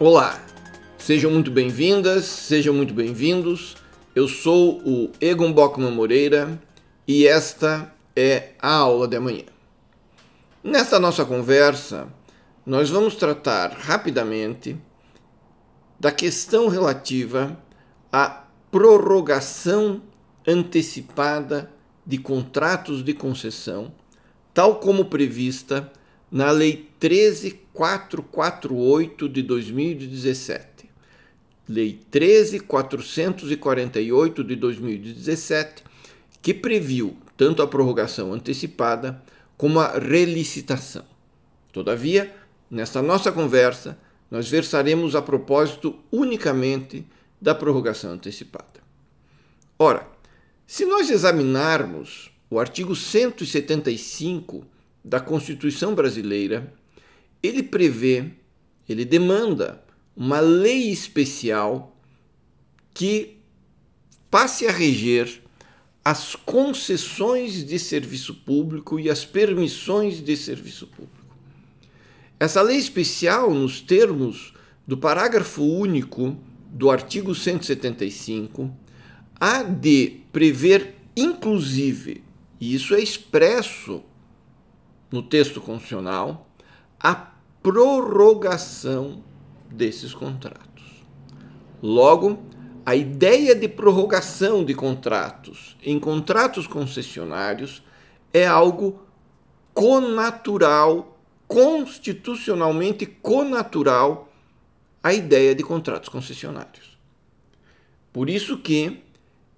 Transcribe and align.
Olá, 0.00 0.40
sejam 0.96 1.28
muito 1.28 1.50
bem-vindas, 1.50 2.24
sejam 2.24 2.72
muito 2.72 2.94
bem-vindos. 2.94 3.76
Eu 4.14 4.28
sou 4.28 4.80
o 4.86 5.10
Egon 5.20 5.52
Bockman 5.52 5.90
Moreira 5.90 6.56
e 7.04 7.26
esta 7.26 7.92
é 8.14 8.50
a 8.60 8.74
aula 8.74 9.08
de 9.08 9.16
amanhã. 9.16 9.46
Nesta 10.62 11.00
nossa 11.00 11.24
conversa, 11.24 12.06
nós 12.64 12.88
vamos 12.88 13.16
tratar 13.16 13.72
rapidamente 13.72 14.76
da 15.98 16.12
questão 16.12 16.68
relativa 16.68 17.60
à 18.12 18.44
prorrogação 18.70 20.00
antecipada 20.46 21.72
de 22.06 22.18
contratos 22.18 23.02
de 23.02 23.14
concessão, 23.14 23.92
tal 24.54 24.76
como 24.76 25.06
prevista 25.06 25.90
na 26.30 26.52
Lei 26.52 26.88
13448 27.78 29.28
de 29.28 29.42
2017. 29.42 30.90
Lei 31.68 32.00
13448 32.10 34.42
de 34.42 34.56
2017, 34.56 35.84
que 36.42 36.52
previu 36.52 37.16
tanto 37.36 37.62
a 37.62 37.68
prorrogação 37.68 38.32
antecipada 38.32 39.22
como 39.56 39.78
a 39.78 39.96
relicitação. 39.98 41.04
Todavia, 41.72 42.34
nesta 42.68 43.00
nossa 43.00 43.30
conversa, 43.30 43.96
nós 44.30 44.48
versaremos 44.48 45.14
a 45.14 45.22
propósito 45.22 45.94
unicamente 46.10 47.06
da 47.40 47.54
prorrogação 47.54 48.10
antecipada. 48.12 48.80
Ora, 49.78 50.08
se 50.66 50.84
nós 50.84 51.08
examinarmos 51.10 52.32
o 52.50 52.58
artigo 52.58 52.96
175 52.96 54.66
da 55.04 55.20
Constituição 55.20 55.94
brasileira, 55.94 56.72
ele 57.42 57.62
prevê, 57.62 58.30
ele 58.88 59.04
demanda 59.04 59.84
uma 60.16 60.40
lei 60.40 60.90
especial 60.90 61.96
que 62.92 63.38
passe 64.30 64.66
a 64.66 64.72
reger 64.72 65.42
as 66.04 66.34
concessões 66.34 67.64
de 67.64 67.78
serviço 67.78 68.34
público 68.34 68.98
e 68.98 69.10
as 69.10 69.24
permissões 69.24 70.22
de 70.22 70.36
serviço 70.36 70.86
público. 70.86 71.36
Essa 72.40 72.62
lei 72.62 72.78
especial, 72.78 73.52
nos 73.52 73.80
termos 73.80 74.54
do 74.86 74.96
parágrafo 74.96 75.62
único 75.62 76.36
do 76.70 76.90
artigo 76.90 77.34
175, 77.34 78.74
há 79.38 79.62
de 79.62 80.20
prever, 80.32 80.94
inclusive, 81.16 82.22
e 82.60 82.74
isso 82.74 82.94
é 82.94 83.00
expresso 83.00 84.02
no 85.10 85.22
texto 85.22 85.60
constitucional, 85.60 86.47
a 87.00 87.14
prorrogação 87.62 89.22
desses 89.70 90.14
contratos. 90.14 90.68
Logo, 91.82 92.38
a 92.84 92.96
ideia 92.96 93.54
de 93.54 93.68
prorrogação 93.68 94.64
de 94.64 94.74
contratos 94.74 95.76
em 95.82 95.98
contratos 95.98 96.66
concessionários 96.66 97.82
é 98.32 98.46
algo 98.46 99.00
conatural, 99.74 101.18
constitucionalmente 101.46 103.06
conatural 103.06 104.28
à 105.02 105.12
ideia 105.12 105.54
de 105.54 105.62
contratos 105.62 106.08
concessionários. 106.08 106.98
Por 108.12 108.28
isso 108.28 108.58
que 108.58 109.02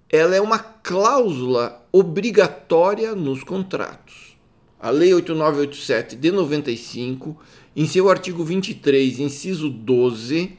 ela 0.09 0.35
é 0.35 0.41
uma 0.41 0.59
cláusula 0.59 1.83
obrigatória 1.91 3.15
nos 3.15 3.43
contratos. 3.43 4.30
A 4.81 4.89
Lei 4.89 5.13
8987 5.13 6.15
de 6.15 6.31
95, 6.31 7.37
em 7.75 7.85
seu 7.85 8.09
artigo 8.09 8.43
23, 8.43 9.19
inciso 9.19 9.69
12, 9.69 10.57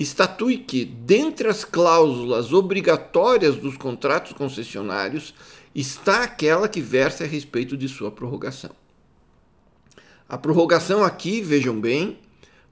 estatui 0.00 0.58
que, 0.58 0.84
dentre 0.84 1.46
as 1.46 1.64
cláusulas 1.64 2.52
obrigatórias 2.52 3.54
dos 3.54 3.76
contratos 3.76 4.32
concessionários, 4.32 5.32
está 5.72 6.24
aquela 6.24 6.68
que 6.68 6.80
versa 6.80 7.22
a 7.22 7.26
respeito 7.28 7.76
de 7.76 7.88
sua 7.88 8.10
prorrogação. 8.10 8.72
A 10.28 10.36
prorrogação 10.36 11.04
aqui, 11.04 11.40
vejam 11.40 11.80
bem, 11.80 12.18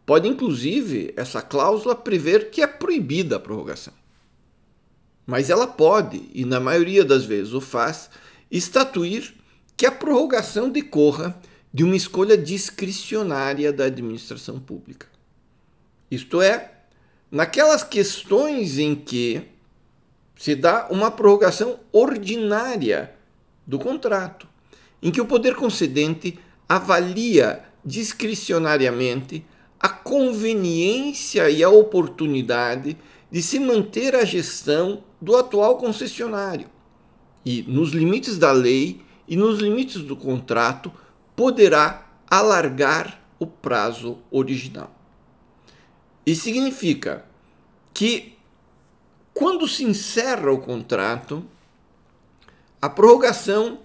pode 0.05 0.27
inclusive 0.27 1.15
essa 1.17 1.41
cláusula 1.41 1.95
prever 1.95 2.51
que 2.51 2.61
é 2.61 2.67
proibida 2.67 3.37
a 3.37 3.41
prorrogação. 3.41 3.95
Mas 5.25 5.51
ela 5.51 5.69
pode, 5.69 6.29
e 6.35 6.45
na 6.45 6.59
maioria 6.59 7.05
das 7.05 7.25
vezes 7.25 7.53
o 7.53 7.61
faz, 7.61 8.11
estatuir 8.51 9.33
que 9.77 9.87
a 9.87 9.93
prorrogação 9.93 10.71
decorra 10.71 11.39
de 11.73 11.83
uma 11.83 11.97
escolha 11.97 12.37
discricionária 12.37 13.73
da 13.73 13.85
administração 13.85 14.61
pública. 14.61 15.09
Isto 16.11 16.41
é, 16.41 16.73
naquelas 17.31 17.83
questões 17.83 18.79
em 18.79 18.95
que 18.95 19.43
se 20.37 20.55
dá 20.55 20.87
uma 20.91 21.11
prorrogação 21.11 21.81
ordinária 21.93 23.13
do 23.67 23.79
contrato, 23.79 24.47
em 25.03 25.11
que 25.11 25.21
o 25.21 25.27
poder 25.27 25.55
concedente 25.57 26.39
avalia 26.69 27.65
discricionariamente 27.85 29.45
a 29.81 29.89
conveniência 29.89 31.51
e 31.51 31.63
a 31.63 31.69
oportunidade 31.69 32.97
de 33.31 33.43
se 33.43 33.59
manter 33.59 34.15
a 34.15 34.25
gestão 34.25 35.03
do 35.21 35.37
atual 35.37 35.77
concessionário 35.77 36.69
e, 37.45 37.63
nos 37.63 37.91
limites 37.91 38.39
da 38.39 38.53
lei 38.53 39.03
e 39.27 39.37
nos 39.37 39.59
limites 39.61 40.03
do 40.03 40.17
contrato, 40.17 40.93
poderá 41.35 42.07
alargar 42.29 43.21
o 43.39 43.47
prazo 43.47 44.19
original. 44.31 44.95
Isso 46.27 46.45
significa 46.45 47.25
que, 47.93 48.37
quando 49.33 49.69
se 49.69 49.85
encerra 49.85 50.51
o 50.51 50.61
contrato, 50.61 51.45
a 52.81 52.89
prorrogação 52.89 53.81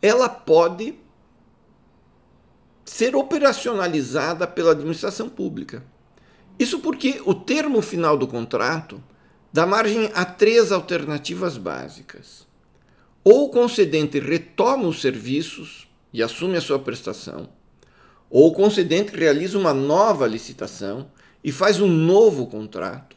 ela 0.00 0.28
pode 0.28 0.94
ser 2.84 3.14
operacionalizada 3.14 4.46
pela 4.46 4.72
administração 4.72 5.28
pública. 5.28 5.84
Isso 6.58 6.80
porque 6.80 7.22
o 7.24 7.34
termo 7.34 7.80
final 7.80 8.16
do 8.16 8.26
contrato 8.26 9.02
dá 9.52 9.66
margem 9.66 10.10
a 10.14 10.24
três 10.24 10.72
alternativas 10.72 11.56
básicas. 11.56 12.46
Ou 13.24 13.44
o 13.44 13.48
concedente 13.48 14.18
retoma 14.18 14.88
os 14.88 15.00
serviços 15.00 15.86
e 16.12 16.22
assume 16.22 16.56
a 16.56 16.60
sua 16.60 16.78
prestação, 16.78 17.48
ou 18.28 18.48
o 18.48 18.52
concedente 18.52 19.16
realiza 19.16 19.58
uma 19.58 19.72
nova 19.72 20.26
licitação 20.26 21.10
e 21.44 21.52
faz 21.52 21.80
um 21.80 21.88
novo 21.88 22.46
contrato, 22.46 23.16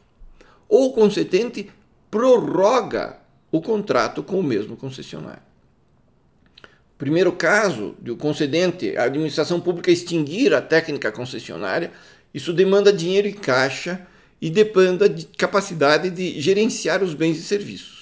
ou 0.68 0.86
o 0.86 0.92
concedente 0.92 1.70
prorroga 2.10 3.18
o 3.50 3.60
contrato 3.60 4.22
com 4.22 4.38
o 4.38 4.44
mesmo 4.44 4.76
concessionário. 4.76 5.42
Primeiro 6.98 7.32
caso 7.32 7.94
de 8.00 8.10
o 8.10 8.16
concedente, 8.16 8.96
a 8.96 9.04
administração 9.04 9.60
pública 9.60 9.90
extinguir 9.90 10.54
a 10.54 10.62
técnica 10.62 11.12
concessionária, 11.12 11.92
isso 12.32 12.52
demanda 12.52 12.92
dinheiro 12.92 13.28
em 13.28 13.34
caixa 13.34 14.06
e 14.40 14.48
demanda 14.48 15.08
de 15.08 15.26
capacidade 15.26 16.10
de 16.10 16.40
gerenciar 16.40 17.02
os 17.02 17.12
bens 17.12 17.38
e 17.38 17.42
serviços. 17.42 17.95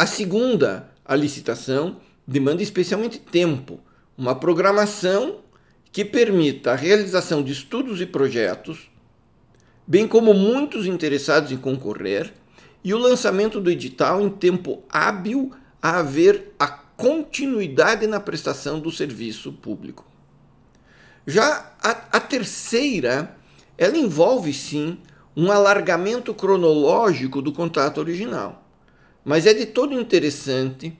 A 0.00 0.06
segunda, 0.06 0.90
a 1.04 1.14
licitação, 1.14 2.00
demanda 2.26 2.62
especialmente 2.62 3.18
tempo, 3.18 3.78
uma 4.16 4.34
programação 4.34 5.40
que 5.92 6.06
permita 6.06 6.72
a 6.72 6.74
realização 6.74 7.42
de 7.42 7.52
estudos 7.52 8.00
e 8.00 8.06
projetos, 8.06 8.90
bem 9.86 10.08
como 10.08 10.32
muitos 10.32 10.86
interessados 10.86 11.52
em 11.52 11.58
concorrer, 11.58 12.32
e 12.82 12.94
o 12.94 12.98
lançamento 12.98 13.60
do 13.60 13.70
edital 13.70 14.22
em 14.22 14.30
tempo 14.30 14.82
hábil 14.88 15.52
a 15.82 15.98
haver 15.98 16.54
a 16.58 16.66
continuidade 16.66 18.06
na 18.06 18.20
prestação 18.20 18.80
do 18.80 18.90
serviço 18.90 19.52
público. 19.52 20.06
Já 21.26 21.74
a, 21.78 21.90
a 22.16 22.20
terceira, 22.20 23.36
ela 23.76 23.98
envolve 23.98 24.54
sim 24.54 24.96
um 25.36 25.52
alargamento 25.52 26.32
cronológico 26.32 27.42
do 27.42 27.52
contrato 27.52 27.98
original, 27.98 28.59
mas 29.24 29.46
é 29.46 29.54
de 29.54 29.66
todo 29.66 29.98
interessante 29.98 30.92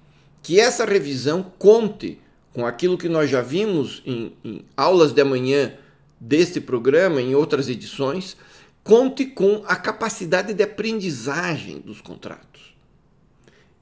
que 0.43 0.59
essa 0.59 0.85
revisão 0.85 1.43
conte 1.59 2.19
com 2.53 2.67
aquilo 2.67 2.99
que 2.99 3.09
nós 3.09 3.31
já 3.31 3.43
vimos 3.43 4.03
em, 4.05 4.33
em 4.45 4.65
aulas 4.77 5.13
de 5.13 5.21
amanhã 5.21 5.75
deste 6.19 6.61
programa, 6.61 7.21
em 7.21 7.35
outras 7.35 7.69
edições, 7.69 8.37
conte 8.83 9.25
com 9.25 9.63
a 9.67 9.77
capacidade 9.77 10.53
de 10.53 10.63
aprendizagem 10.63 11.81
dos 11.81 12.01
contratos. 12.01 12.75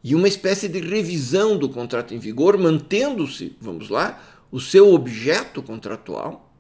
E 0.02 0.14
uma 0.14 0.28
espécie 0.28 0.68
de 0.68 0.80
revisão 0.80 1.56
do 1.56 1.68
contrato 1.68 2.14
em 2.14 2.18
vigor, 2.18 2.56
mantendo-se, 2.56 3.56
vamos 3.60 3.88
lá, 3.88 4.22
o 4.50 4.60
seu 4.60 4.92
objeto 4.94 5.62
contratual, 5.62 6.52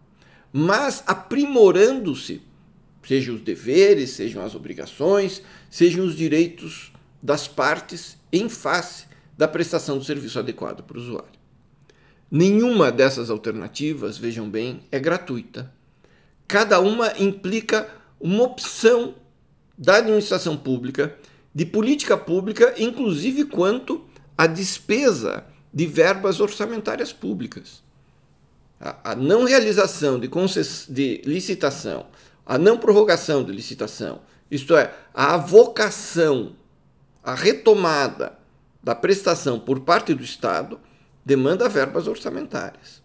mas 0.52 1.02
aprimorando-se, 1.06 2.42
sejam 3.02 3.36
os 3.36 3.42
deveres, 3.42 4.10
sejam 4.10 4.42
as 4.42 4.54
obrigações, 4.54 5.42
sejam 5.70 6.04
os 6.04 6.16
direitos 6.16 6.92
das 7.22 7.48
partes 7.48 8.16
em 8.32 8.48
face 8.48 9.06
da 9.36 9.46
prestação 9.48 9.98
do 9.98 10.04
serviço 10.04 10.38
adequado 10.38 10.82
para 10.82 10.98
o 10.98 11.00
usuário. 11.00 11.38
Nenhuma 12.30 12.92
dessas 12.92 13.30
alternativas, 13.30 14.18
vejam 14.18 14.48
bem, 14.50 14.80
é 14.92 14.98
gratuita. 14.98 15.72
cada 16.46 16.80
uma 16.80 17.12
implica 17.18 17.88
uma 18.20 18.42
opção 18.42 19.14
da 19.76 19.96
administração 19.96 20.56
pública, 20.56 21.16
de 21.54 21.64
política 21.64 22.16
pública, 22.16 22.74
inclusive 22.78 23.44
quanto 23.44 24.04
à 24.36 24.46
despesa 24.46 25.44
de 25.72 25.86
verbas 25.86 26.40
orçamentárias 26.40 27.12
públicas. 27.12 27.82
A, 28.80 29.14
não 29.14 29.44
realização 29.44 30.18
de, 30.18 30.28
de 30.88 31.22
licitação, 31.24 32.06
a 32.46 32.56
não 32.56 32.78
prorrogação 32.78 33.44
de 33.44 33.52
licitação, 33.52 34.20
isto 34.50 34.76
é, 34.76 34.94
a 35.12 35.34
avocação, 35.34 36.56
a 37.22 37.34
retomada 37.34 38.38
da 38.82 38.94
prestação 38.94 39.58
por 39.58 39.80
parte 39.80 40.14
do 40.14 40.22
Estado, 40.22 40.80
demanda 41.24 41.68
verbas 41.68 42.06
orçamentárias. 42.06 43.02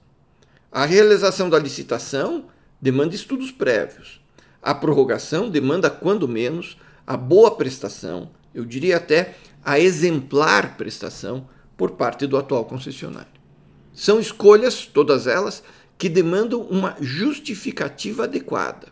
A 0.72 0.86
realização 0.86 1.50
da 1.50 1.60
licitação 1.60 2.46
demanda 2.82 3.16
estudos 3.16 3.52
prévios. 3.52 4.22
A 4.62 4.74
prorrogação 4.74 5.50
demanda, 5.50 5.90
quando 5.90 6.28
menos, 6.28 6.78
a 7.06 7.18
boa 7.18 7.56
prestação, 7.56 8.32
eu 8.54 8.64
diria 8.64 8.98
até 8.98 9.36
a 9.64 9.80
exemplar 9.80 10.78
prestação 10.78 11.48
por 11.76 11.92
parte 11.92 12.26
do 12.26 12.38
atual 12.38 12.66
concessionário. 12.66 13.28
São 13.94 14.20
escolhas, 14.20 14.86
todas 14.86 15.28
elas, 15.28 15.64
que 15.98 16.10
demandam 16.10 16.62
uma 16.62 16.96
justificativa 17.00 18.24
adequada. 18.24 18.88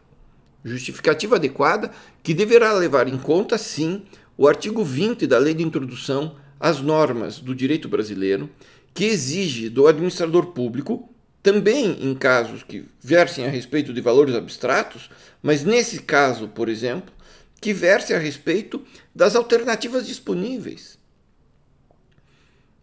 Justificativa 0.63 1.37
adequada 1.37 1.91
que 2.21 2.33
deverá 2.33 2.71
levar 2.73 3.07
em 3.07 3.17
conta, 3.17 3.57
sim, 3.57 4.03
o 4.41 4.47
artigo 4.47 4.83
20 4.83 5.27
da 5.27 5.37
Lei 5.37 5.53
de 5.53 5.61
Introdução 5.61 6.35
às 6.59 6.81
Normas 6.81 7.37
do 7.37 7.53
Direito 7.53 7.87
Brasileiro, 7.87 8.49
que 8.91 9.05
exige 9.05 9.69
do 9.69 9.85
administrador 9.85 10.47
público, 10.47 11.07
também 11.43 12.03
em 12.03 12.15
casos 12.15 12.63
que 12.63 12.85
versem 12.99 13.45
a 13.45 13.49
respeito 13.49 13.93
de 13.93 14.01
valores 14.01 14.33
abstratos, 14.33 15.11
mas 15.43 15.63
nesse 15.63 16.01
caso, 16.01 16.47
por 16.47 16.69
exemplo, 16.69 17.13
que 17.61 17.71
verse 17.71 18.15
a 18.15 18.17
respeito 18.17 18.83
das 19.13 19.35
alternativas 19.35 20.07
disponíveis. 20.07 20.97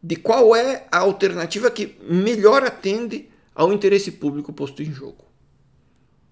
De 0.00 0.14
qual 0.14 0.55
é 0.55 0.87
a 0.93 0.99
alternativa 0.99 1.72
que 1.72 1.96
melhor 2.08 2.62
atende 2.62 3.28
ao 3.52 3.72
interesse 3.72 4.12
público 4.12 4.52
posto 4.52 4.81
em 4.81 4.93
jogo. 4.93 5.25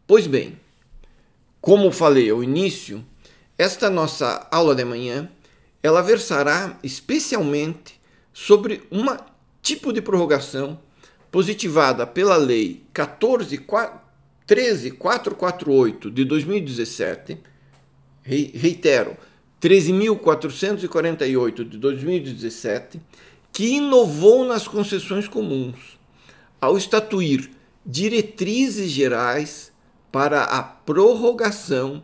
Pois 0.06 0.28
bem, 0.28 0.56
como 1.60 1.90
falei 1.90 2.30
ao 2.30 2.44
início, 2.44 3.04
esta 3.58 3.88
nossa 3.88 4.46
aula 4.50 4.74
de 4.74 4.84
manhã 4.84 5.30
ela 5.82 6.02
versará 6.02 6.78
especialmente 6.82 7.98
sobre 8.32 8.82
um 8.90 9.04
tipo 9.62 9.92
de 9.92 10.02
prorrogação 10.02 10.78
positivada 11.30 12.06
pela 12.06 12.36
Lei 12.36 12.84
14, 12.92 13.64
13448 14.46 16.10
de 16.10 16.24
2017, 16.24 17.38
reitero, 18.22 19.16
13.448 19.60 21.68
de 21.68 21.78
2017, 21.78 23.00
que 23.52 23.76
inovou 23.76 24.44
nas 24.44 24.68
concessões 24.68 25.26
comuns, 25.26 25.98
ao 26.60 26.76
estatuir 26.76 27.50
diretrizes 27.84 28.90
gerais 28.90 29.72
para 30.12 30.42
a 30.42 30.62
prorrogação 30.62 32.02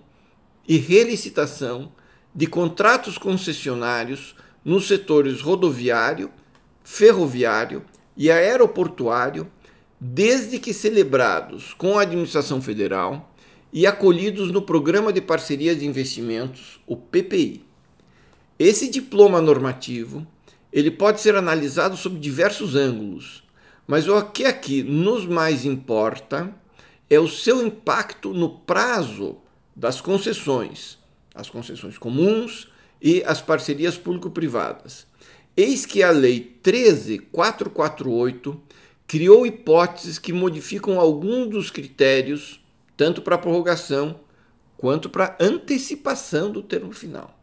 e 0.66 0.76
relicitação 0.76 1.92
de 2.34 2.46
contratos 2.46 3.18
concessionários 3.18 4.34
nos 4.64 4.86
setores 4.86 5.40
rodoviário, 5.40 6.30
ferroviário 6.82 7.84
e 8.16 8.30
aeroportuário, 8.30 9.50
desde 10.00 10.58
que 10.58 10.72
celebrados 10.72 11.74
com 11.74 11.98
a 11.98 12.02
administração 12.02 12.60
federal 12.60 13.32
e 13.72 13.86
acolhidos 13.86 14.50
no 14.50 14.62
Programa 14.62 15.12
de 15.12 15.20
Parceria 15.20 15.74
de 15.74 15.86
Investimentos, 15.86 16.80
o 16.86 16.96
PPI. 16.96 17.64
Esse 18.58 18.88
diploma 18.88 19.40
normativo, 19.40 20.26
ele 20.72 20.90
pode 20.90 21.20
ser 21.20 21.34
analisado 21.34 21.96
sob 21.96 22.18
diversos 22.18 22.74
ângulos, 22.74 23.42
mas 23.86 24.08
o 24.08 24.22
que 24.22 24.44
aqui 24.44 24.82
nos 24.82 25.26
mais 25.26 25.64
importa 25.64 26.54
é 27.08 27.18
o 27.18 27.28
seu 27.28 27.66
impacto 27.66 28.32
no 28.32 28.58
prazo 28.60 29.41
das 29.74 30.00
concessões, 30.00 30.98
as 31.34 31.48
concessões 31.50 31.98
comuns 31.98 32.68
e 33.00 33.22
as 33.24 33.40
parcerias 33.40 33.96
público-privadas. 33.96 35.06
Eis 35.56 35.84
que 35.84 36.02
a 36.02 36.10
Lei 36.10 36.58
13448 36.62 38.60
criou 39.06 39.46
hipóteses 39.46 40.18
que 40.18 40.32
modificam 40.32 40.98
alguns 40.98 41.48
dos 41.50 41.70
critérios, 41.70 42.60
tanto 42.96 43.20
para 43.20 43.36
prorrogação 43.38 44.20
quanto 44.76 45.10
para 45.10 45.36
antecipação 45.38 46.50
do 46.50 46.62
termo 46.62 46.92
final. 46.92 47.38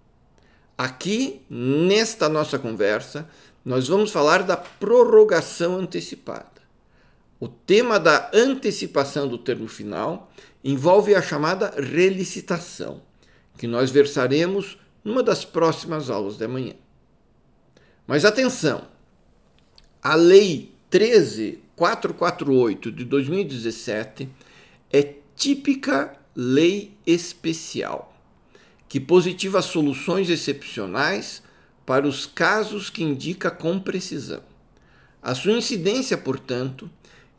Aqui, 0.77 1.41
nesta 1.49 2.27
nossa 2.27 2.57
conversa, 2.57 3.29
nós 3.63 3.87
vamos 3.87 4.11
falar 4.11 4.43
da 4.43 4.57
prorrogação 4.57 5.77
antecipada. 5.77 6.58
O 7.39 7.47
tema 7.47 7.99
da 7.99 8.29
antecipação 8.33 9.27
do 9.27 9.37
termo 9.37 9.67
final 9.67 10.31
envolve 10.63 11.13
a 11.15 11.21
chamada 11.21 11.73
relicitação, 11.79 13.01
que 13.57 13.65
nós 13.65 13.91
versaremos 13.91 14.77
numa 15.03 15.23
das 15.23 15.43
próximas 15.45 16.09
aulas 16.09 16.37
de 16.37 16.43
amanhã. 16.43 16.73
Mas 18.05 18.25
atenção! 18.25 18.85
A 20.03 20.15
Lei 20.15 20.73
13448 20.89 22.91
de 22.91 23.05
2017 23.05 24.27
é 24.91 25.13
típica 25.35 26.17
lei 26.35 26.97
especial, 27.05 28.19
que 28.87 28.99
positiva 28.99 29.61
soluções 29.61 30.27
excepcionais 30.29 31.43
para 31.85 32.07
os 32.07 32.25
casos 32.25 32.89
que 32.89 33.03
indica 33.03 33.51
com 33.51 33.79
precisão. 33.79 34.41
A 35.21 35.35
sua 35.35 35.51
incidência, 35.51 36.17
portanto, 36.17 36.89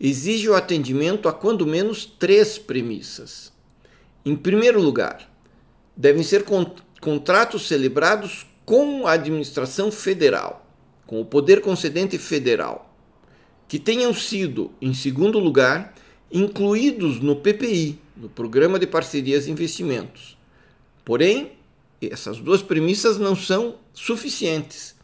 exige 0.00 0.48
o 0.48 0.54
atendimento 0.54 1.28
a 1.28 1.32
quando 1.32 1.66
menos 1.66 2.06
três 2.06 2.56
premissas. 2.56 3.52
Em 4.24 4.34
primeiro 4.34 4.80
lugar, 4.80 5.30
devem 5.94 6.22
ser 6.22 6.44
contratos 7.00 7.68
celebrados 7.68 8.46
com 8.64 9.06
a 9.06 9.12
administração 9.12 9.92
federal, 9.92 10.66
com 11.06 11.20
o 11.20 11.24
poder 11.24 11.60
concedente 11.60 12.16
federal, 12.16 12.94
que 13.68 13.78
tenham 13.78 14.14
sido, 14.14 14.72
em 14.80 14.94
segundo 14.94 15.38
lugar, 15.38 15.94
incluídos 16.32 17.20
no 17.20 17.36
PPI, 17.36 17.98
no 18.16 18.28
Programa 18.28 18.78
de 18.78 18.86
Parcerias 18.86 19.46
e 19.46 19.50
Investimentos. 19.50 20.38
Porém, 21.04 21.52
essas 22.00 22.38
duas 22.38 22.62
premissas 22.62 23.18
não 23.18 23.36
são 23.36 23.76
suficientes. 23.92 24.94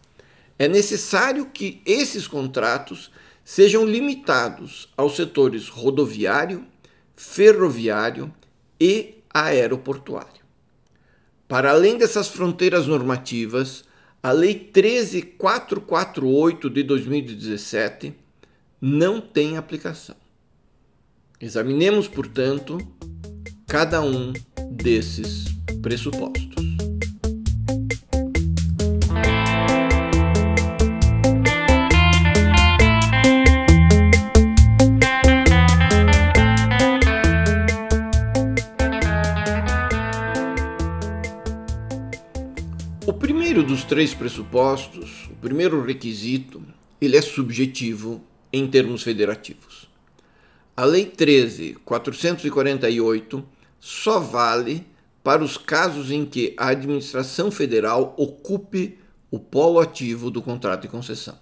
É 0.59 0.69
necessário 0.69 1.47
que 1.47 1.83
esses 1.85 2.27
contratos 2.27 3.11
sejam 3.47 3.87
limitados 3.87 4.93
aos 4.97 5.15
setores 5.15 5.69
rodoviário, 5.69 6.67
ferroviário 7.15 8.35
e 8.79 9.23
aeroportuário. 9.33 10.45
Para 11.47 11.71
além 11.71 11.97
dessas 11.97 12.27
fronteiras 12.27 12.89
normativas, 12.89 13.85
a 14.21 14.33
Lei 14.33 14.57
13448 14.57 16.69
de 16.69 16.83
2017 16.83 18.13
não 18.81 19.21
tem 19.21 19.57
aplicação. 19.57 20.17
Examinemos, 21.41 22.09
portanto, 22.09 22.79
cada 23.69 24.03
um 24.03 24.33
desses 24.73 25.45
pressupostos. 25.81 26.46
Três 43.87 44.13
pressupostos, 44.13 45.27
o 45.31 45.37
primeiro 45.37 45.83
requisito, 45.83 46.63
ele 47.01 47.17
é 47.17 47.23
subjetivo 47.23 48.23
em 48.53 48.67
termos 48.67 49.03
federativos. 49.03 49.89
A 50.77 50.85
Lei 50.85 51.07
13.448 51.07 53.43
só 53.81 54.19
vale 54.19 54.85
para 55.23 55.43
os 55.43 55.57
casos 55.57 56.11
em 56.11 56.27
que 56.27 56.55
a 56.59 56.67
administração 56.69 57.51
federal 57.51 58.15
ocupe 58.19 58.99
o 59.31 59.39
polo 59.39 59.81
ativo 59.81 60.31
do 60.31 60.43
contrato 60.43 60.83
de 60.83 60.89
concessão. 60.89 61.39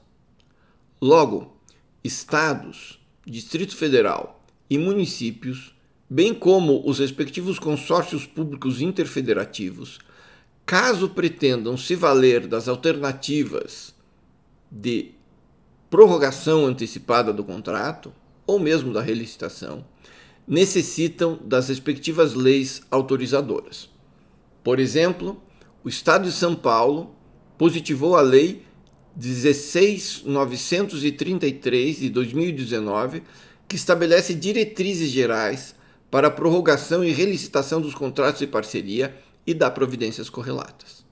Logo, 1.00 1.56
estados, 2.02 3.00
Distrito 3.26 3.76
Federal 3.76 4.42
e 4.68 4.78
municípios, 4.78 5.74
bem 6.08 6.34
como 6.34 6.82
os 6.88 6.98
respectivos 6.98 7.58
consórcios 7.58 8.26
públicos 8.26 8.80
interfederativos, 8.80 9.98
caso 10.66 11.10
pretendam 11.10 11.76
se 11.76 11.94
valer 11.94 12.46
das 12.46 12.68
alternativas 12.68 13.94
de 14.70 15.12
prorrogação 15.90 16.64
antecipada 16.66 17.32
do 17.32 17.44
contrato, 17.44 18.12
ou 18.46 18.58
mesmo 18.58 18.92
da 18.92 19.00
relicitação, 19.00 19.86
necessitam 20.46 21.38
das 21.42 21.68
respectivas 21.68 22.34
leis 22.34 22.82
autorizadoras. 22.90 23.88
Por 24.62 24.78
exemplo, 24.78 25.42
o 25.82 25.88
Estado 25.88 26.24
de 26.24 26.32
São 26.32 26.54
Paulo 26.54 27.16
positivou 27.56 28.16
a 28.16 28.20
Lei 28.20 28.62
16933 29.16 31.98
de 31.98 32.10
2019, 32.10 33.22
que 33.68 33.76
estabelece 33.76 34.34
diretrizes 34.34 35.10
gerais 35.10 35.74
para 36.10 36.26
a 36.28 36.30
prorrogação 36.30 37.02
e 37.04 37.12
relicitação 37.12 37.80
dos 37.80 37.94
contratos 37.94 38.40
de 38.40 38.46
parceria 38.46 39.16
e 39.46 39.52
dá 39.54 39.70
providências 39.70 40.30
correlatas. 40.30 41.04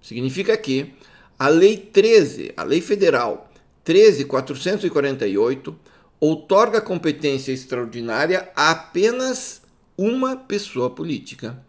Significa 0.00 0.56
que 0.56 0.94
a 1.38 1.48
Lei 1.48 1.76
13, 1.76 2.52
a 2.56 2.62
Lei 2.62 2.80
Federal 2.80 3.50
13448, 3.84 5.78
outorga 6.18 6.80
competência 6.80 7.52
extraordinária 7.52 8.50
a 8.56 8.70
apenas 8.70 9.62
uma 9.96 10.36
pessoa 10.36 10.90
política, 10.90 11.62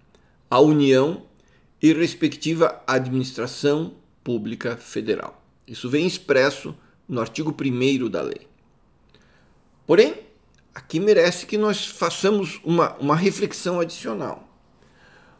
a 0.49 0.59
União 0.59 1.25
e 1.81 1.93
respectiva 1.93 2.81
administração 2.87 3.95
pública 4.23 4.77
federal. 4.77 5.43
Isso 5.67 5.89
vem 5.89 6.07
expresso 6.07 6.75
no 7.07 7.21
artigo 7.21 7.55
1 7.59 8.09
da 8.09 8.21
lei. 8.21 8.47
Porém, 9.85 10.15
aqui 10.73 10.99
merece 10.99 11.45
que 11.45 11.57
nós 11.57 11.85
façamos 11.85 12.59
uma, 12.63 12.95
uma 12.97 13.15
reflexão 13.15 13.79
adicional. 13.79 14.46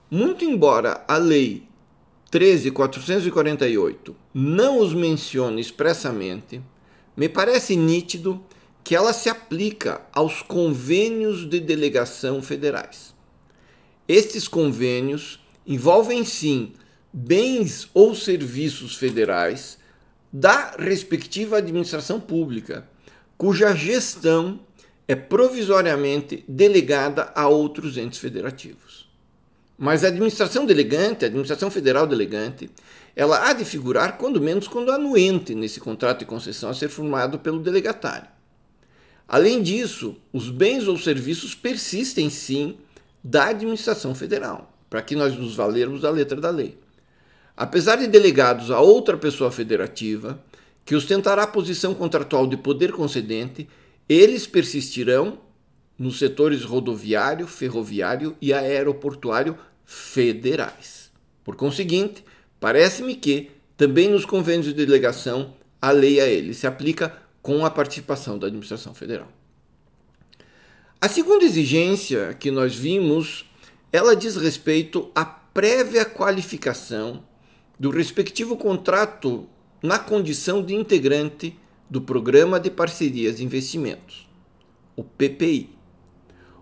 Muito 0.10 0.46
embora 0.46 1.04
a 1.06 1.18
lei 1.18 1.68
13.448 2.32 4.16
não 4.34 4.80
os 4.80 4.94
mencione 4.94 5.60
expressamente, 5.60 6.62
me 7.16 7.28
parece 7.28 7.76
nítido 7.76 8.42
que 8.86 8.96
ela 8.96 9.12
se 9.12 9.28
aplica 9.28 10.00
aos 10.14 10.42
convênios 10.42 11.50
de 11.50 11.60
delegação 11.60 12.42
federais. 12.42 13.14
Estes 14.08 14.48
convênios 14.48 15.46
envolvem 15.66 16.24
sim 16.24 16.72
bens 17.12 17.90
ou 17.94 18.16
serviços 18.16 18.96
federais 18.96 19.78
da 20.32 20.72
respectiva 20.80 21.58
administração 21.58 22.18
pública, 22.18 22.88
cuja 23.38 23.76
gestão 23.76 24.62
é 25.06 25.16
provisoriamente 25.16 26.46
delegada 26.48 27.32
a 27.36 27.50
outros 27.50 27.98
entes 27.98 28.20
federativos. 28.20 28.87
Mas 29.77 30.03
a 30.03 30.07
administração 30.07 30.65
delegante, 30.65 31.24
a 31.24 31.27
administração 31.27 31.69
federal 31.69 32.07
delegante, 32.07 32.69
ela 33.15 33.48
há 33.48 33.53
de 33.53 33.63
figurar, 33.63 34.17
quando 34.17 34.41
menos, 34.41 34.67
quando 34.67 34.91
anuente 34.91 35.53
nesse 35.53 35.79
contrato 35.79 36.19
de 36.19 36.25
concessão 36.25 36.69
a 36.69 36.74
ser 36.74 36.89
formado 36.89 37.38
pelo 37.38 37.60
delegatário. 37.60 38.27
Além 39.27 39.62
disso, 39.62 40.17
os 40.34 40.50
bens 40.50 40.88
ou 40.88 40.98
serviços 40.98 41.53
persistem 41.53 42.29
sim 42.29 42.77
da 43.24 43.48
administração 43.50 44.15
federal, 44.15 44.74
para 44.89 45.01
que 45.01 45.15
nós 45.15 45.38
nos 45.38 45.55
valermos 45.55 46.01
da 46.01 46.10
letra 46.10 46.39
da 46.39 46.50
lei. 46.50 46.77
Apesar 47.55 47.98
de 47.98 48.07
delegados 48.07 48.72
a 48.72 48.79
outra 48.79 49.17
pessoa 49.17 49.51
federativa, 49.51 50.39
que 50.86 50.96
ostentará 50.96 51.43
a 51.43 51.48
posição 51.48 51.93
contratual 51.93 52.48
de 52.48 52.55
poder 52.55 52.93
concedente, 52.93 53.67
eles 54.07 54.48
persistirão 54.48 55.39
nos 56.00 56.19
setores 56.19 56.63
rodoviário, 56.63 57.48
ferroviário 57.48 58.38
e 58.39 58.53
aeroportuário 58.53 59.57
federais. 59.88 61.10
Por 61.44 61.56
conseguinte, 61.56 62.24
parece-me 62.60 63.15
que, 63.15 63.50
também 63.77 64.10
nos 64.10 64.25
convênios 64.25 64.65
de 64.65 64.74
delegação, 64.74 65.53
a 65.82 65.91
lei 65.91 66.20
a 66.20 66.27
eles 66.27 66.58
se 66.58 66.67
aplica 66.67 67.17
com 67.41 67.65
a 67.65 67.72
participação 67.72 68.38
da 68.38 68.48
administração 68.48 68.94
federal. 68.94 69.32
A 71.00 71.08
segunda 71.08 71.46
exigência 71.46 72.34
que 72.34 72.51
nós 72.51 72.75
vimos, 72.75 73.46
ela 73.91 74.15
diz 74.15 74.36
respeito 74.36 75.10
à 75.15 75.24
prévia 75.24 76.03
qualificação 76.03 77.24
do 77.79 77.89
respectivo 77.89 78.58
contrato 78.58 79.48
na 79.82 79.98
condição 79.98 80.62
de 80.62 80.75
integrante 80.75 81.58
do 81.89 82.01
Programa 82.01 82.60
de 82.60 82.70
Parcerias 82.70 83.39
e 83.39 83.44
Investimentos, 83.44 84.27
o 84.96 85.03
PPI. 85.03 85.70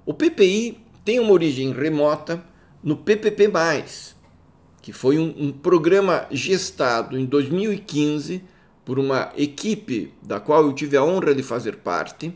O 0.05 0.13
PPI 0.13 0.77
tem 1.03 1.19
uma 1.19 1.31
origem 1.31 1.71
remota 1.71 2.43
no 2.85 2.95
PPP, 2.95 3.51
que 4.79 4.93
foi 4.93 5.17
um, 5.17 5.33
um 5.35 5.51
programa 5.51 6.27
gestado 6.29 7.17
em 7.17 7.25
2015 7.25 8.43
por 8.85 8.99
uma 8.99 9.33
equipe 9.35 10.13
da 10.21 10.39
qual 10.39 10.65
eu 10.65 10.71
tive 10.71 10.95
a 10.95 11.03
honra 11.03 11.33
de 11.33 11.41
fazer 11.41 11.77
parte, 11.77 12.31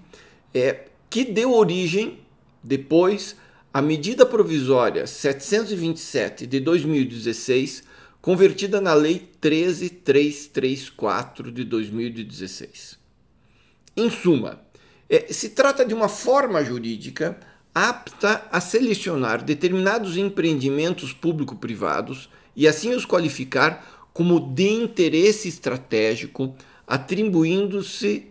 é, 0.52 0.86
que 1.08 1.24
deu 1.24 1.54
origem, 1.54 2.18
depois, 2.64 3.36
à 3.72 3.80
medida 3.80 4.26
provisória 4.26 5.06
727 5.06 6.48
de 6.48 6.60
2016 6.60 7.84
convertida 8.20 8.82
na 8.82 8.96
Lei 8.96 9.30
13334 9.40 11.52
de 11.52 11.64
2016. 11.64 12.98
Em 13.96 14.10
suma, 14.10 14.60
é, 15.08 15.32
se 15.32 15.50
trata 15.50 15.86
de 15.86 15.94
uma 15.94 16.10
forma 16.10 16.64
jurídica 16.64 17.40
apta 17.74 18.48
a 18.52 18.60
selecionar 18.60 19.44
determinados 19.44 20.18
empreendimentos 20.18 21.14
público-privados 21.14 22.30
e 22.56 22.68
assim 22.68 22.94
os 22.94 23.06
qualificar 23.06 24.08
como 24.14 24.40
de 24.40 24.70
interesse 24.70 25.48
estratégico, 25.48 26.56
atribuindo-se 26.86 28.28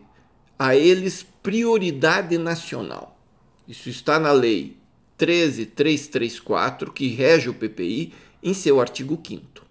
a 0.59 0.77
eles 0.77 1.25
prioridade 1.43 2.37
nacional. 2.37 3.19
Isso 3.67 3.89
está 3.89 4.19
na 4.19 4.33
Lei 4.33 4.77
13334, 5.17 6.93
que 6.93 7.09
rege 7.09 7.49
o 7.49 7.55
PPI, 7.55 8.13
em 8.43 8.53
seu 8.53 8.81
artigo 8.81 9.21
5 9.25 9.69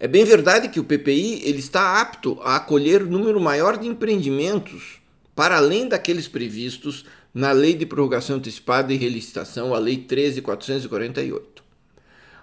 é 0.00 0.06
bem 0.06 0.24
verdade 0.24 0.68
que 0.68 0.78
o 0.78 0.84
PPI 0.84 1.42
ele 1.44 1.58
está 1.58 2.00
apto 2.00 2.38
a 2.42 2.56
acolher 2.56 3.04
número 3.04 3.40
maior 3.40 3.76
de 3.76 3.88
empreendimentos 3.88 5.00
para 5.34 5.56
além 5.56 5.88
daqueles 5.88 6.28
previstos 6.28 7.04
na 7.32 7.52
Lei 7.52 7.74
de 7.74 7.86
Prorrogação 7.86 8.36
Antecipada 8.36 8.92
e 8.92 8.96
Relicitação, 8.96 9.74
a 9.74 9.78
Lei 9.78 9.98
13448. 9.98 11.62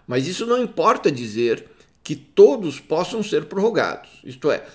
Mas 0.08 0.28
isso 0.28 0.46
não 0.46 0.62
importa 0.62 1.12
dizer 1.12 1.66
que 2.04 2.16
todos 2.16 2.80
possam 2.80 3.24
ser 3.24 3.46
prorrogados. 3.46 4.12
Isto 4.24 4.52
é, 4.52 4.66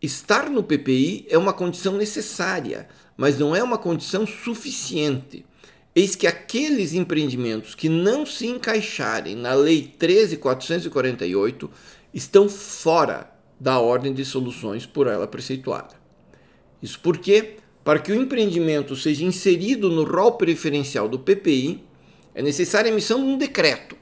estar 0.00 0.50
no 0.50 0.62
PPI 0.62 1.26
é 1.30 1.38
uma 1.38 1.52
condição 1.52 1.96
necessária, 1.96 2.86
mas 3.16 3.38
não 3.38 3.56
é 3.56 3.62
uma 3.62 3.78
condição 3.78 4.26
suficiente. 4.26 5.44
Eis 5.94 6.14
que 6.14 6.26
aqueles 6.26 6.92
empreendimentos 6.92 7.74
que 7.74 7.88
não 7.88 8.26
se 8.26 8.46
encaixarem 8.46 9.34
na 9.34 9.54
Lei 9.54 9.94
13448 9.98 11.70
estão 12.12 12.48
fora 12.50 13.32
da 13.58 13.80
ordem 13.80 14.12
de 14.12 14.22
soluções 14.22 14.84
por 14.84 15.06
ela 15.06 15.26
preceituada. 15.26 15.94
Isso 16.82 17.00
porque, 17.00 17.56
para 17.86 18.00
que 18.00 18.10
o 18.10 18.16
empreendimento 18.16 18.96
seja 18.96 19.24
inserido 19.24 19.88
no 19.88 20.02
rol 20.02 20.32
preferencial 20.32 21.08
do 21.08 21.20
PPI, 21.20 21.84
é 22.34 22.42
necessária 22.42 22.90
a 22.90 22.92
emissão 22.92 23.20
de 23.20 23.30
um 23.30 23.38
decreto 23.38 23.96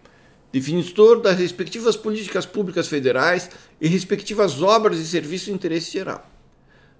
definitor 0.50 1.21
das 1.21 1.38
respectivas 1.38 1.95
políticas 1.95 2.47
públicas 2.47 2.88
federais 2.88 3.50
e 3.79 3.87
respectivas 3.87 4.62
obras 4.62 4.99
e 4.99 5.07
serviços 5.07 5.49
de 5.49 5.53
interesse 5.53 5.93
geral. 5.93 6.26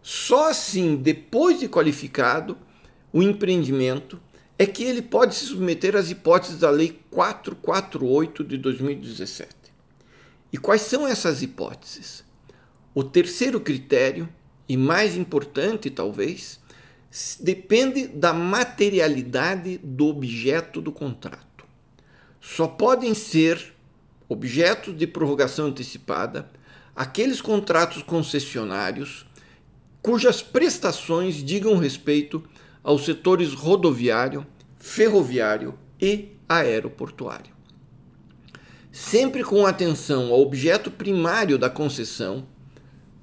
Só 0.03 0.51
assim, 0.51 0.95
depois 0.97 1.59
de 1.59 1.71
qualificado, 1.71 2.55
o 3.11 3.23
empreendimento 3.23 4.21
é 4.59 4.67
que 4.67 4.85
ele 4.85 5.01
pode 5.01 5.37
se 5.37 5.47
submeter 5.47 5.97
às 5.97 6.11
hipóteses 6.11 6.59
da 6.59 6.69
Lei 6.69 7.01
448 7.11 8.45
de 8.45 8.59
2017. 8.59 9.49
E 10.53 10.59
quais 10.59 10.83
são 10.83 11.09
essas 11.09 11.41
hipóteses? 11.41 12.23
O 12.95 13.03
terceiro 13.03 13.59
critério, 13.59 14.29
e 14.69 14.77
mais 14.77 15.17
importante 15.17 15.89
talvez, 15.89 16.63
depende 17.41 18.07
da 18.09 18.33
materialidade 18.33 19.79
do 19.83 20.07
objeto 20.07 20.81
do 20.81 20.91
contrato. 20.91 21.65
Só 22.41 22.67
podem 22.67 23.15
ser 23.15 23.75
objetos 24.29 24.97
de 24.97 25.07
prorrogação 25.07 25.67
antecipada 25.67 26.51
aqueles 26.95 27.41
contratos 27.41 28.03
concessionários 28.03 29.27
cujas 30.03 30.43
prestações 30.43 31.37
digam 31.43 31.77
respeito 31.77 32.43
aos 32.83 33.05
setores 33.05 33.55
rodoviário, 33.55 34.47
ferroviário 34.79 35.79
e 36.01 36.29
aeroportuário 36.49 37.55
sempre 38.95 39.43
com 39.43 39.67
atenção 39.67 40.33
ao 40.33 40.41
objeto 40.41 40.89
primário 40.89 41.59
da 41.59 41.69
concessão, 41.69 42.47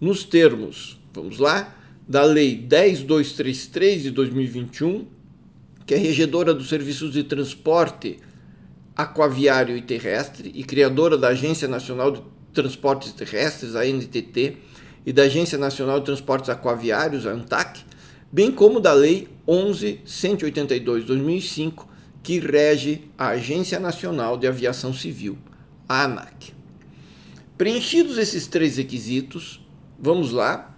nos 0.02 0.26
termos, 0.26 1.00
vamos 1.14 1.40
lá, 1.40 1.74
da 2.12 2.24
Lei 2.26 2.58
10233 2.58 4.04
de 4.04 4.12
2021, 4.12 5.08
que 5.86 5.94
é 5.94 5.98
regedora 5.98 6.54
dos 6.54 6.68
serviços 6.68 7.14
de 7.14 7.24
transporte 7.24 8.18
aquaviário 8.94 9.78
e 9.78 9.82
terrestre 9.82 10.52
e 10.54 10.62
criadora 10.62 11.18
da 11.18 11.30
Agência 11.30 11.70
Nacional 11.70 12.12
de 12.12 12.22
Transportes 12.54 13.14
Terrestres, 13.14 13.78
a 13.78 13.86
NTT, 13.86 14.58
e 15.06 15.14
da 15.14 15.24
Agência 15.24 15.58
Nacional 15.58 16.00
de 16.00 16.06
Transportes 16.06 16.50
Aquaviários, 16.50 17.26
a 17.26 17.32
ANTAC, 17.32 17.80
bem 18.30 18.52
como 18.52 18.82
da 18.82 18.92
Lei 18.92 19.30
11.182/2005, 19.48 21.88
que 22.22 22.40
rege 22.40 23.06
a 23.18 23.30
Agência 23.30 23.80
Nacional 23.80 24.38
de 24.38 24.48
Aviação 24.48 24.94
Civil, 24.94 25.38
a 25.88 26.04
ANAC. 26.04 26.52
Preenchidos 27.58 28.18
esses 28.18 28.48
três 28.48 28.76
requisitos, 28.76 29.66
vamos 29.98 30.34
lá. 30.34 30.71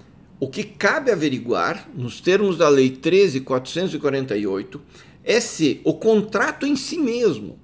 O 0.44 0.50
que 0.50 0.66
cabe 0.66 1.10
averiguar, 1.10 1.90
nos 1.96 2.20
termos 2.20 2.58
da 2.58 2.68
Lei 2.68 2.92
13.448, 2.92 4.78
é 5.24 5.40
se 5.40 5.80
o 5.86 5.94
contrato 5.94 6.66
em 6.66 6.76
si 6.76 6.98
mesmo 6.98 7.58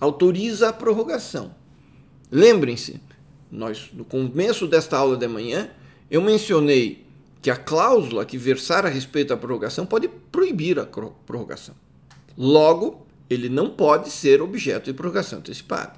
autoriza 0.00 0.70
a 0.70 0.72
prorrogação. 0.72 1.54
Lembrem-se, 2.28 3.00
nós 3.48 3.90
no 3.92 4.04
começo 4.04 4.66
desta 4.66 4.96
aula 4.98 5.16
de 5.16 5.28
manhã 5.28 5.70
eu 6.10 6.20
mencionei 6.20 7.06
que 7.40 7.48
a 7.48 7.56
cláusula 7.56 8.26
que 8.26 8.36
versar 8.36 8.84
a 8.84 8.88
respeito 8.88 9.28
da 9.28 9.36
prorrogação 9.36 9.86
pode 9.86 10.08
proibir 10.08 10.80
a 10.80 10.84
prorrogação. 10.84 11.76
Logo, 12.36 13.06
ele 13.30 13.48
não 13.48 13.70
pode 13.70 14.10
ser 14.10 14.42
objeto 14.42 14.86
de 14.86 14.94
prorrogação 14.94 15.38
antecipada. 15.38 15.94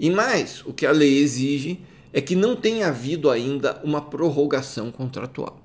E 0.00 0.10
mais, 0.10 0.66
o 0.66 0.72
que 0.72 0.84
a 0.84 0.90
lei 0.90 1.16
exige 1.18 1.80
é 2.14 2.20
que 2.20 2.36
não 2.36 2.54
tenha 2.54 2.86
havido 2.86 3.28
ainda 3.28 3.80
uma 3.82 4.00
prorrogação 4.00 4.92
contratual. 4.92 5.60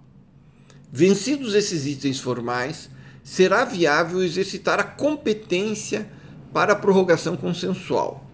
Vencidos 0.91 1.53
esses 1.53 1.85
itens 1.85 2.19
formais, 2.19 2.89
será 3.23 3.63
viável 3.63 4.23
exercitar 4.23 4.79
a 4.79 4.83
competência 4.83 6.09
para 6.51 6.73
a 6.73 6.75
prorrogação 6.75 7.37
consensual, 7.37 8.25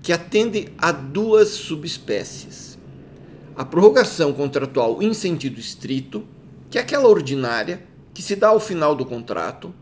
que 0.00 0.12
atende 0.12 0.68
a 0.78 0.92
duas 0.92 1.48
subespécies. 1.48 2.78
A 3.56 3.64
prorrogação 3.64 4.32
contratual 4.32 5.02
em 5.02 5.12
sentido 5.12 5.58
estrito, 5.58 6.24
que 6.70 6.78
é 6.78 6.80
aquela 6.80 7.08
ordinária 7.08 7.82
que 8.14 8.22
se 8.22 8.36
dá 8.36 8.48
ao 8.48 8.60
final 8.60 8.94
do 8.94 9.04
contrato, 9.04 9.74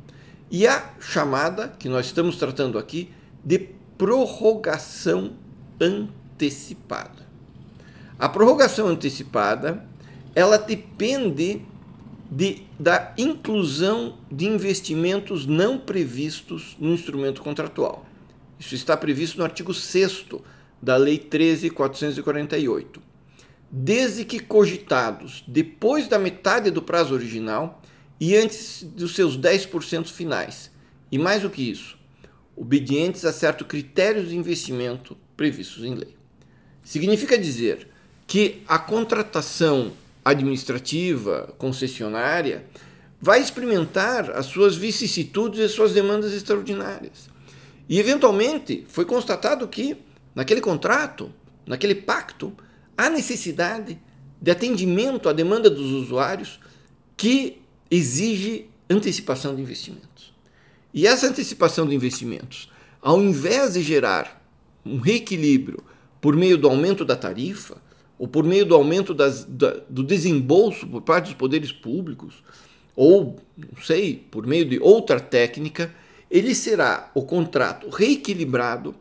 e 0.51 0.67
a 0.67 0.95
chamada, 0.99 1.69
que 1.79 1.91
nós 1.91 2.07
estamos 2.07 2.37
tratando 2.37 2.79
aqui, 2.79 3.11
de 3.45 3.59
prorrogação 3.99 5.33
antecipada. 5.79 7.26
A 8.19 8.29
prorrogação 8.29 8.89
antecipada, 8.89 9.85
ela 10.35 10.57
depende 10.57 11.63
de, 12.31 12.63
da 12.79 13.13
inclusão 13.19 14.19
de 14.31 14.47
investimentos 14.47 15.45
não 15.47 15.79
previstos 15.79 16.77
no 16.81 16.93
instrumento 16.93 17.43
contratual. 17.43 18.07
Isso 18.59 18.75
está 18.75 18.97
previsto 18.97 19.39
no 19.39 19.45
artigo 19.45 19.75
6 19.75 20.27
da 20.81 20.97
Lei 20.97 21.19
13.448. 21.19 23.01
Desde 23.71 24.25
que 24.25 24.39
cogitados 24.39 25.45
depois 25.47 26.09
da 26.09 26.19
metade 26.19 26.71
do 26.71 26.81
prazo 26.81 27.13
original 27.13 27.83
e 28.19 28.35
antes 28.35 28.83
dos 28.83 29.15
seus 29.15 29.39
10% 29.39 30.07
finais. 30.07 30.71
E 31.13 31.19
mais 31.19 31.43
do 31.43 31.51
que 31.51 31.71
isso, 31.71 31.99
obedientes 32.57 33.25
a 33.25 33.33
certos 33.33 33.67
critérios 33.67 34.31
de 34.31 34.37
investimento 34.37 35.17
previstos 35.37 35.85
em 35.85 35.95
lei. 35.95 36.17
Significa 36.83 37.37
dizer 37.37 37.89
que 38.27 38.63
a 38.67 38.79
contratação 38.79 39.93
administrativa, 40.25 41.55
concessionária, 41.57 42.67
vai 43.21 43.41
experimentar 43.41 44.31
as 44.31 44.47
suas 44.47 44.77
vicissitudes 44.77 45.61
e 45.61 45.63
as 45.63 45.73
suas 45.73 45.93
demandas 45.93 46.33
extraordinárias. 46.33 47.31
E, 47.89 47.99
eventualmente, 47.99 48.85
foi 48.89 49.05
constatado 49.05 49.67
que, 49.69 49.97
naquele 50.35 50.61
contrato, 50.61 51.33
naquele 51.65 51.95
pacto, 51.95 52.53
há 52.97 53.09
necessidade 53.09 53.99
de 54.41 54.51
atendimento 54.51 55.29
à 55.29 55.33
demanda 55.33 55.71
dos 55.71 55.93
usuários 55.93 56.59
que 57.17 57.63
exige 57.91 58.67
antecipação 58.91 59.55
de 59.55 59.63
investimentos. 59.63 60.35
E 60.93 61.07
essa 61.07 61.27
antecipação 61.27 61.87
de 61.87 61.95
investimentos, 61.95 62.71
ao 63.01 63.23
invés 63.23 63.75
de 63.75 63.83
gerar 63.83 64.43
um 64.85 64.99
reequilíbrio 64.99 65.83
por 66.21 66.37
meio 66.37 66.59
do 66.59 66.69
aumento 66.69 67.05
da 67.05 67.17
tarifa, 67.17 67.77
ou 68.19 68.27
por 68.27 68.45
meio 68.45 68.65
do 68.65 68.75
aumento 68.75 69.13
das, 69.13 69.45
da, 69.45 69.77
do 69.89 70.03
desembolso 70.03 70.87
por 70.87 71.03
parte 71.03 71.27
dos 71.27 71.35
poderes 71.35 71.71
públicos, 71.71 72.43
ou, 72.95 73.37
não 73.57 73.83
sei, 73.83 74.27
por 74.31 74.47
meio 74.47 74.65
de 74.65 74.79
outra 74.79 75.21
técnica, 75.21 75.95
ele 76.31 76.55
será 76.55 77.11
o 77.15 77.23
contrato 77.23 77.89
reequilibrado 77.91 78.95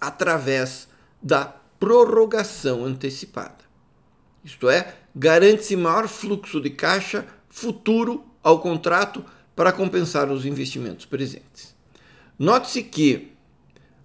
através 0.00 0.88
da 1.20 1.44
prorrogação 1.80 2.84
antecipada. 2.84 3.58
Isto 4.44 4.70
é, 4.70 4.94
garante-se 5.14 5.76
maior 5.76 6.06
fluxo 6.06 6.60
de 6.60 6.70
caixa 6.70 7.26
futuro 7.48 8.24
ao 8.42 8.60
contrato 8.60 9.24
para 9.54 9.72
compensar 9.72 10.30
os 10.30 10.46
investimentos 10.46 11.04
presentes. 11.04 11.74
Note-se 12.38 12.84
que 12.84 13.32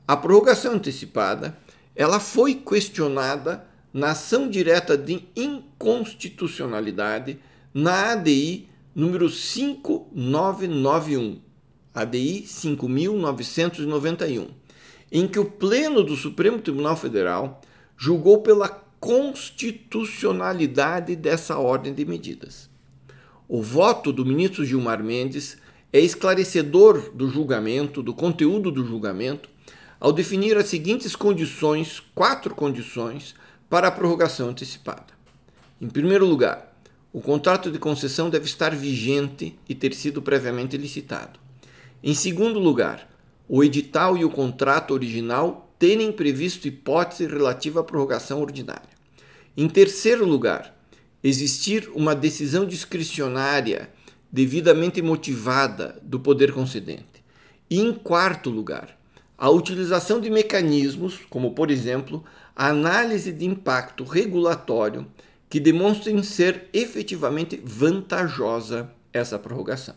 a 0.07 0.17
prorrogação 0.17 0.73
antecipada 0.73 1.55
ela 1.95 2.19
foi 2.19 2.55
questionada 2.55 3.65
na 3.93 4.11
ação 4.11 4.49
direta 4.49 4.97
de 4.97 5.27
inconstitucionalidade 5.35 7.37
na 7.73 8.13
ADI 8.13 8.69
número 8.95 9.29
5991, 9.29 11.41
ADI 11.93 12.47
5991, 12.47 14.47
em 15.11 15.27
que 15.27 15.37
o 15.39 15.45
Pleno 15.45 16.01
do 16.03 16.15
Supremo 16.15 16.59
Tribunal 16.59 16.95
Federal 16.95 17.61
julgou 17.95 18.41
pela 18.41 18.69
constitucionalidade 18.99 21.15
dessa 21.15 21.57
ordem 21.57 21.93
de 21.93 22.03
medidas. 22.05 22.69
O 23.47 23.61
voto 23.61 24.11
do 24.13 24.25
ministro 24.25 24.65
Gilmar 24.65 25.03
Mendes 25.03 25.57
é 25.91 25.99
esclarecedor 25.99 27.11
do 27.13 27.29
julgamento, 27.29 28.01
do 28.01 28.13
conteúdo 28.13 28.71
do 28.71 28.85
julgamento, 28.85 29.49
ao 29.99 30.11
definir 30.11 30.57
as 30.57 30.65
seguintes 30.67 31.15
condições, 31.15 32.01
quatro 32.15 32.55
condições, 32.55 33.35
para 33.73 33.87
a 33.87 33.91
prorrogação 33.91 34.49
antecipada. 34.49 35.07
Em 35.81 35.89
primeiro 35.89 36.27
lugar, 36.27 36.77
o 37.11 37.19
contrato 37.19 37.71
de 37.71 37.79
concessão 37.79 38.29
deve 38.29 38.45
estar 38.45 38.69
vigente 38.75 39.57
e 39.67 39.73
ter 39.73 39.95
sido 39.95 40.21
previamente 40.21 40.77
licitado. 40.77 41.39
Em 42.03 42.13
segundo 42.13 42.59
lugar, 42.59 43.09
o 43.49 43.63
edital 43.63 44.15
e 44.15 44.23
o 44.23 44.29
contrato 44.29 44.93
original 44.93 45.73
terem 45.79 46.11
previsto 46.11 46.67
hipótese 46.67 47.25
relativa 47.25 47.79
à 47.79 47.83
prorrogação 47.83 48.41
ordinária. 48.41 48.93
Em 49.57 49.67
terceiro 49.67 50.23
lugar, 50.23 50.79
existir 51.23 51.89
uma 51.95 52.13
decisão 52.13 52.67
discricionária 52.67 53.89
devidamente 54.31 55.01
motivada 55.01 55.99
do 56.03 56.19
poder 56.19 56.53
concedente. 56.53 57.23
E 57.71 57.79
em 57.79 57.91
quarto 57.91 58.51
lugar, 58.51 58.95
a 59.35 59.49
utilização 59.49 60.21
de 60.21 60.29
mecanismos, 60.29 61.21
como 61.27 61.55
por 61.55 61.71
exemplo 61.71 62.23
análise 62.55 63.31
de 63.31 63.45
impacto 63.45 64.03
regulatório 64.03 65.07
que 65.49 65.59
demonstrem 65.59 66.21
ser 66.23 66.69
efetivamente 66.73 67.61
vantajosa 67.63 68.91
essa 69.11 69.37
prorrogação. 69.37 69.95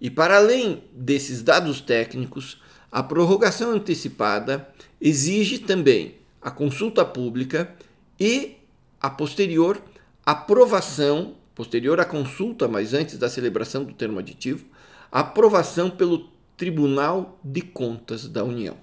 E 0.00 0.10
para 0.10 0.36
além 0.36 0.82
desses 0.92 1.42
dados 1.42 1.80
técnicos, 1.80 2.60
a 2.90 3.02
prorrogação 3.02 3.72
antecipada 3.72 4.68
exige 5.00 5.58
também 5.58 6.14
a 6.40 6.50
consulta 6.50 7.04
pública 7.04 7.74
e 8.18 8.56
a 9.00 9.10
posterior 9.10 9.80
aprovação, 10.24 11.34
posterior 11.54 12.00
à 12.00 12.04
consulta, 12.04 12.68
mas 12.68 12.94
antes 12.94 13.18
da 13.18 13.28
celebração 13.28 13.84
do 13.84 13.92
termo 13.92 14.18
aditivo, 14.18 14.64
aprovação 15.10 15.88
pelo 15.88 16.28
Tribunal 16.56 17.38
de 17.42 17.62
Contas 17.62 18.28
da 18.28 18.44
União. 18.44 18.76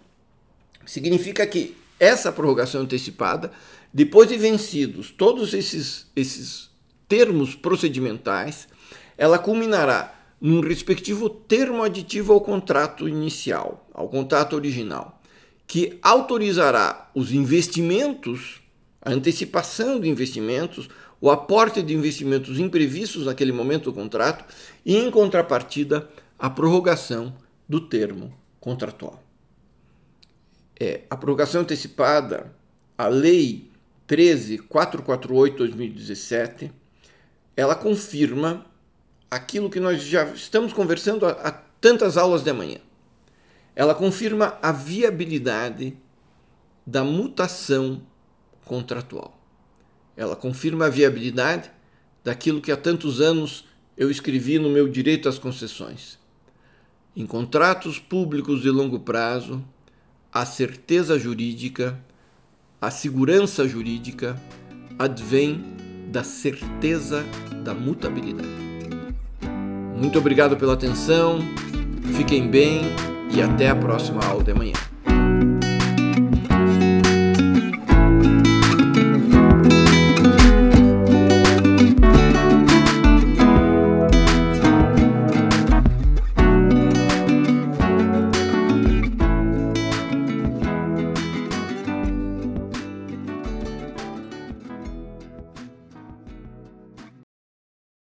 Significa 0.86 1.46
que 1.46 1.76
essa 2.00 2.32
prorrogação 2.32 2.82
antecipada, 2.82 3.52
depois 3.94 4.28
de 4.30 4.38
vencidos 4.38 5.12
todos 5.12 5.54
esses, 5.54 6.08
esses 6.16 6.70
termos 7.08 7.56
procedimentais, 7.56 8.68
ela 9.18 9.40
culminará 9.40 10.14
num 10.40 10.60
respectivo 10.60 11.30
termo 11.30 11.82
aditivo 11.82 12.34
ao 12.34 12.42
contrato 12.42 13.08
inicial, 13.08 13.88
ao 13.94 14.10
contrato 14.10 14.56
original, 14.56 15.22
que 15.66 15.98
autorizará 16.02 17.10
os 17.16 17.32
investimentos, 17.32 18.62
a 19.02 19.12
antecipação 19.12 20.00
de 20.00 20.10
investimentos, 20.10 20.90
o 21.22 21.32
aporte 21.32 21.82
de 21.82 21.94
investimentos 21.94 22.60
imprevistos 22.60 23.26
naquele 23.26 23.54
momento 23.54 23.86
do 23.86 23.94
contrato 23.94 24.44
e, 24.86 24.98
em 24.98 25.10
contrapartida, 25.10 26.10
a 26.38 26.50
prorrogação 26.50 27.34
do 27.68 27.80
termo 27.80 28.34
contratual 28.60 29.25
é, 30.80 31.02
a 31.10 31.18
prorrogação 31.18 31.62
antecipada, 31.62 32.54
a 32.98 33.08
Lei 33.08 33.70
13448-2017, 34.08 36.72
ela 37.56 37.76
confirma 37.76 38.66
aquilo 39.30 39.70
que 39.70 39.80
nós 39.80 40.02
já 40.04 40.26
estamos 40.26 40.74
conversando 40.74 41.26
há, 41.26 41.32
há 41.32 41.52
tantas 41.52 42.18
aulas 42.18 42.44
de 42.44 42.52
manhã. 42.54 42.78
Ela 43.76 43.96
confirma 43.96 44.58
a 44.62 44.72
viabilidade 44.72 45.98
da 46.86 47.04
mutação 47.04 48.02
contratual. 48.64 49.38
Ela 50.16 50.36
confirma 50.36 50.86
a 50.86 50.90
viabilidade 50.90 51.72
daquilo 52.24 52.62
que 52.62 52.72
há 52.72 52.78
tantos 52.78 53.20
anos 53.20 53.66
eu 53.98 54.10
escrevi 54.10 54.58
no 54.60 54.70
meu 54.70 54.88
Direito 54.88 55.28
às 55.28 55.38
Concessões. 55.38 56.18
Em 57.16 57.26
contratos 57.26 58.00
públicos 58.00 58.62
de 58.62 58.70
longo 58.70 59.00
prazo, 59.00 59.64
a 60.36 60.46
certeza 60.46 61.18
jurídica, 61.18 61.98
a 62.82 62.92
segurança 62.92 63.66
jurídica 63.66 64.36
advém 65.00 65.64
da 66.12 66.26
certeza 66.26 67.24
da 67.64 67.74
mutabilidade. 67.74 68.50
Muito 69.96 70.20
obrigado 70.20 70.58
pela 70.58 70.74
atenção, 70.74 71.40
fiquem 72.18 72.50
bem 72.50 72.82
e 73.34 73.42
até 73.42 73.70
a 73.70 73.76
próxima 73.78 74.26
aula 74.26 74.44
de 74.44 74.52
amanhã. 74.52 74.95